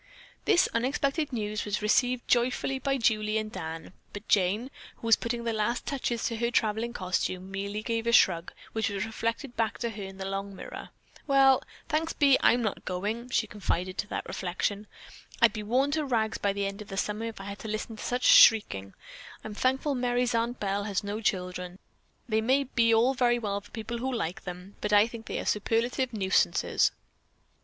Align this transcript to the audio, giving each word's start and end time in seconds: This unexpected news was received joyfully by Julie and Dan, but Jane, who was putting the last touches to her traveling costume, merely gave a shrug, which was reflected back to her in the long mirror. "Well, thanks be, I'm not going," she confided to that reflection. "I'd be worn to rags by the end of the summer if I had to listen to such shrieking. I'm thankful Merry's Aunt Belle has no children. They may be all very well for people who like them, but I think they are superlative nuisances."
This 0.45 0.67
unexpected 0.73 1.31
news 1.31 1.63
was 1.63 1.83
received 1.83 2.27
joyfully 2.27 2.79
by 2.79 2.97
Julie 2.97 3.37
and 3.37 3.51
Dan, 3.51 3.93
but 4.13 4.27
Jane, 4.27 4.71
who 4.95 5.05
was 5.05 5.15
putting 5.15 5.43
the 5.43 5.53
last 5.53 5.85
touches 5.85 6.23
to 6.25 6.37
her 6.37 6.49
traveling 6.49 6.91
costume, 6.91 7.51
merely 7.51 7.83
gave 7.83 8.07
a 8.07 8.11
shrug, 8.11 8.51
which 8.73 8.89
was 8.89 9.05
reflected 9.05 9.55
back 9.55 9.77
to 9.77 9.91
her 9.91 10.01
in 10.01 10.17
the 10.17 10.25
long 10.25 10.55
mirror. 10.55 10.89
"Well, 11.27 11.61
thanks 11.87 12.13
be, 12.13 12.35
I'm 12.41 12.63
not 12.63 12.83
going," 12.83 13.29
she 13.29 13.45
confided 13.45 13.99
to 13.99 14.07
that 14.07 14.25
reflection. 14.25 14.87
"I'd 15.39 15.53
be 15.53 15.61
worn 15.61 15.91
to 15.91 16.03
rags 16.03 16.39
by 16.39 16.51
the 16.51 16.65
end 16.65 16.81
of 16.81 16.87
the 16.87 16.97
summer 16.97 17.25
if 17.25 17.39
I 17.39 17.43
had 17.43 17.59
to 17.59 17.67
listen 17.67 17.95
to 17.97 18.03
such 18.03 18.23
shrieking. 18.23 18.95
I'm 19.43 19.53
thankful 19.53 19.93
Merry's 19.93 20.33
Aunt 20.33 20.59
Belle 20.59 20.85
has 20.85 21.03
no 21.03 21.21
children. 21.21 21.77
They 22.27 22.41
may 22.41 22.63
be 22.63 22.91
all 22.91 23.13
very 23.13 23.37
well 23.37 23.61
for 23.61 23.69
people 23.69 23.99
who 23.99 24.11
like 24.11 24.45
them, 24.45 24.77
but 24.81 24.91
I 24.93 25.05
think 25.05 25.27
they 25.27 25.37
are 25.37 25.45
superlative 25.45 26.11
nuisances." 26.11 26.91